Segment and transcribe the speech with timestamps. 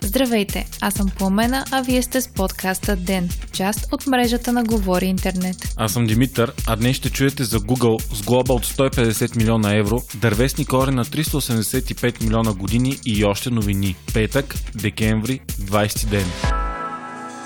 [0.00, 5.06] Здравейте, аз съм Пламена, а вие сте с подкаста ДЕН, част от мрежата на Говори
[5.06, 5.74] Интернет.
[5.76, 10.02] Аз съм Димитър, а днес ще чуете за Google с глоба от 150 милиона евро,
[10.14, 13.96] дървесни кори на 385 милиона години и още новини.
[14.14, 16.26] Петък, декември, 20 ден.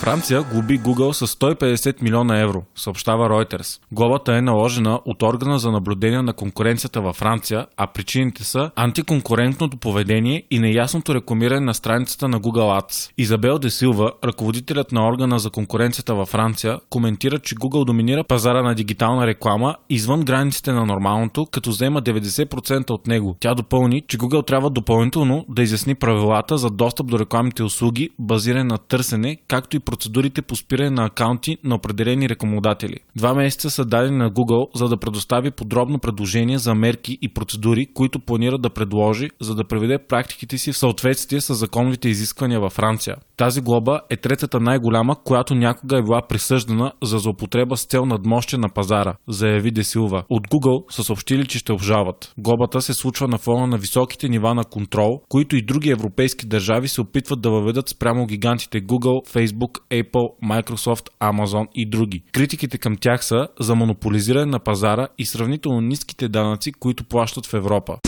[0.00, 3.80] Франция глоби Google с 150 милиона евро, съобщава Reuters.
[3.92, 9.76] Глобата е наложена от органа за наблюдение на конкуренцията във Франция, а причините са антиконкурентното
[9.76, 13.10] поведение и неясното рекламиране на страницата на Google Ads.
[13.18, 18.74] Изабел Десилва, ръководителят на органа за конкуренцията във Франция, коментира, че Google доминира пазара на
[18.74, 23.36] дигитална реклама извън границите на нормалното, като взема 90% от него.
[23.40, 28.64] Тя допълни, че Google трябва допълнително да изясни правилата за достъп до рекламните услуги, базирани
[28.64, 32.96] на търсене, както и процедурите по спиране на акаунти на определени рекламодатели.
[33.16, 37.86] Два месеца са дадени на Google, за да предостави подробно предложение за мерки и процедури,
[37.94, 42.72] които планира да предложи, за да приведе практиките си в съответствие с законовите изисквания във
[42.72, 43.16] Франция.
[43.36, 48.58] Тази глоба е третата най-голяма, която някога е била присъждана за злоупотреба с цел надмощие
[48.58, 50.22] на пазара, заяви Десилва.
[50.28, 52.32] От Google са съобщили, че ще обжалват.
[52.38, 56.88] Глобата се случва на фона на високите нива на контрол, които и други европейски държави
[56.88, 62.22] се опитват да въведат спрямо гигантите Google, Facebook, Apple, Microsoft, Amazon и други.
[62.32, 67.54] Критиките към тях са за монополизиране на пазара и сравнително ниските данъци, които плащат в
[67.54, 67.98] Европа.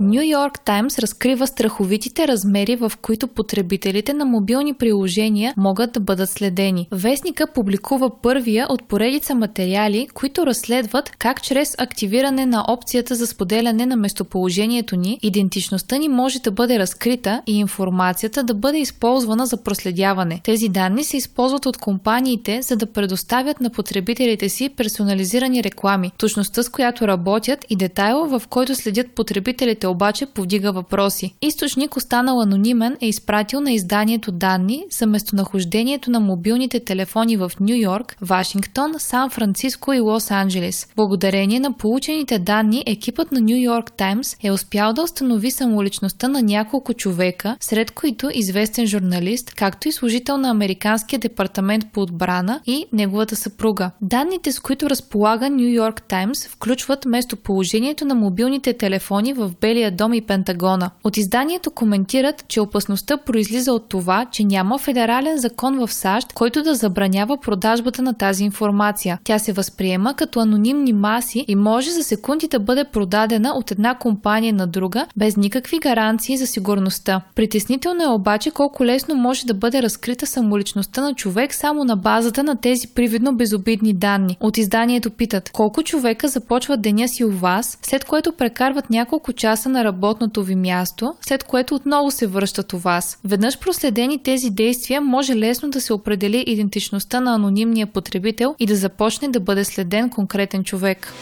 [0.00, 6.30] Нью Йорк Таймс разкрива страховитите размери, в които потребителите на мобилни приложения могат да бъдат
[6.30, 6.88] следени.
[6.92, 13.86] Вестника публикува първия от поредица материали, които разследват как чрез активиране на опцията за споделяне
[13.86, 19.56] на местоположението ни, идентичността ни може да бъде разкрита и информацията да бъде използвана за
[19.56, 20.40] проследяване.
[20.44, 26.62] Тези данни се използват от компаниите, за да предоставят на потребителите си персонализирани реклами, точността
[26.62, 31.34] с която работят и детайла, в който следят потребителите обаче повдига въпроси.
[31.42, 37.76] Източник, останал анонимен, е изпратил на изданието данни за местонахождението на мобилните телефони в Нью
[37.76, 40.88] Йорк, Вашингтон, Сан Франциско и Лос Анджелес.
[40.96, 46.42] Благодарение на получените данни, екипът на Нью Йорк Таймс е успял да установи самоличността на
[46.42, 52.86] няколко човека, сред които известен журналист, както и служител на Американския департамент по отбрана и
[52.92, 53.90] неговата съпруга.
[54.00, 59.90] Данните, с които разполага Нью Йорк Таймс, включват местоположението на мобилните телефони в Белия Белия
[59.90, 60.90] дом и Пентагона.
[61.04, 66.62] От изданието коментират, че опасността произлиза от това, че няма федерален закон в САЩ, който
[66.62, 69.18] да забранява продажбата на тази информация.
[69.24, 73.94] Тя се възприема като анонимни маси и може за секунди да бъде продадена от една
[73.94, 77.20] компания на друга, без никакви гаранции за сигурността.
[77.34, 82.42] Притеснително е обаче колко лесно може да бъде разкрита самоличността на човек само на базата
[82.42, 84.36] на тези привидно безобидни данни.
[84.40, 89.63] От изданието питат колко човека започват деня си у вас, след което прекарват няколко часа
[89.68, 93.18] на работното ви място, след което отново се връщат у вас.
[93.24, 98.76] Веднъж проследени тези действия, може лесно да се определи идентичността на анонимния потребител и да
[98.76, 101.12] започне да бъде следен конкретен човек.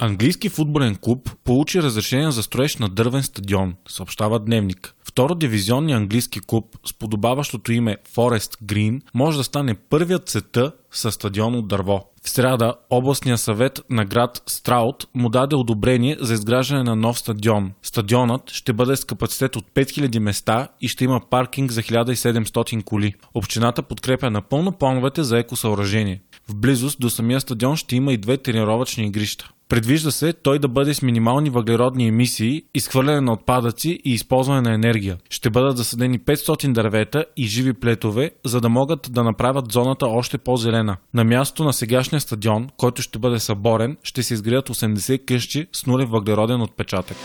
[0.00, 4.94] Английски футболен клуб получи разрешение за строеж на дървен стадион, съобщава Дневник.
[5.04, 11.14] Второ дивизионния английски клуб с подобаващото име Forest Green може да стане първият света със
[11.14, 12.04] стадион от дърво.
[12.24, 17.72] В среда областния съвет на град Страут му даде одобрение за изграждане на нов стадион.
[17.82, 23.14] Стадионът ще бъде с капацитет от 5000 места и ще има паркинг за 1700 коли.
[23.34, 26.22] Общината подкрепя напълно плановете за екосъоръжение.
[26.48, 29.50] В близост до самия стадион ще има и две тренировъчни игрища.
[29.68, 34.74] Предвижда се той да бъде с минимални въглеродни емисии, изхвърляне на отпадъци и използване на
[34.74, 35.16] енергия.
[35.30, 40.38] Ще бъдат засадени 500 дървета и живи плетове, за да могат да направят зоната още
[40.38, 40.96] по-зелена.
[41.14, 45.86] На място на сегашния стадион, който ще бъде съборен, ще се изградят 80 къщи с
[45.86, 47.16] нулев въглероден отпечатък.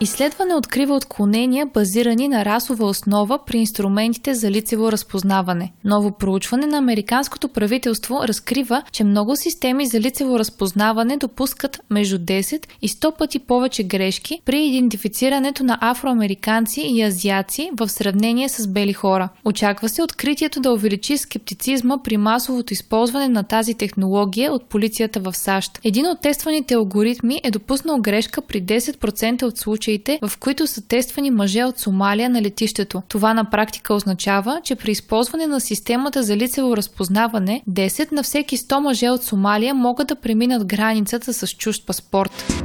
[0.00, 5.72] Изследване открива отклонения, базирани на расова основа при инструментите за лицево разпознаване.
[5.84, 12.66] Ново проучване на американското правителство разкрива, че много системи за лицево разпознаване допускат между 10
[12.82, 18.92] и 100 пъти повече грешки при идентифицирането на афроамериканци и азиаци в сравнение с бели
[18.92, 19.28] хора.
[19.44, 25.36] Очаква се откритието да увеличи скептицизма при масовото използване на тази технология от полицията в
[25.36, 25.80] САЩ.
[25.84, 30.88] Един от тестваните алгоритми е допуснал грешка при 10% от случаите случаите, в които са
[30.88, 33.02] тествани мъже от Сомалия на летището.
[33.08, 38.56] Това на практика означава, че при използване на системата за лицево разпознаване, 10 на всеки
[38.56, 42.64] 100 мъже от Сомалия могат да преминат границата с чужд паспорт.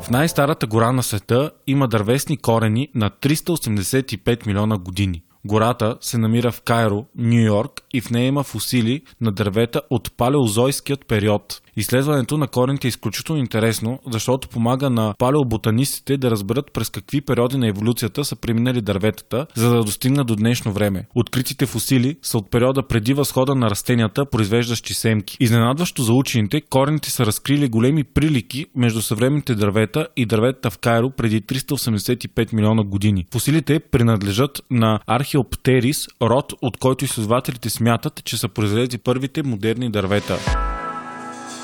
[0.00, 5.22] В най-старата гора на света има дървесни корени на 385 милиона години.
[5.44, 10.16] Гората се намира в Кайро, Нью Йорк и в нея има фусили на дървета от
[10.16, 11.60] палеозойският период.
[11.76, 17.56] Изследването на корените е изключително интересно, защото помага на палеоботанистите да разберат през какви периоди
[17.56, 21.06] на еволюцията са преминали дърветата, за да достигнат до днешно време.
[21.14, 25.36] Откритите фусили са от периода преди възхода на растенията, произвеждащи семки.
[25.40, 31.10] Изненадващо за учените, корените са разкрили големи прилики между съвременните дървета и дърветата в Кайро
[31.10, 33.26] преди 385 милиона години.
[33.32, 35.00] Фусилите принадлежат на
[35.34, 40.63] Археоптерис, род, от който изследователите смятат, че са произлезли първите модерни дървета.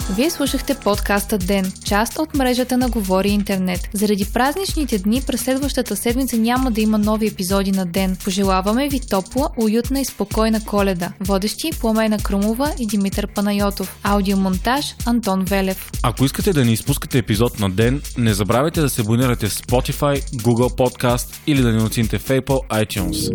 [0.09, 3.89] Вие слушахте подкаста Ден, част от мрежата на Говори Интернет.
[3.93, 8.17] Заради празничните дни през следващата седмица няма да има нови епизоди на Ден.
[8.25, 11.13] Пожелаваме ви топла, уютна и спокойна коледа.
[11.21, 13.99] Водещи Пламена Крумова и Димитър Панайотов.
[14.03, 15.91] Аудиомонтаж Антон Велев.
[16.03, 20.23] Ако искате да не изпускате епизод на Ден, не забравяйте да се абонирате в Spotify,
[20.23, 23.31] Google Podcast или да ни оцените в Apple iTunes.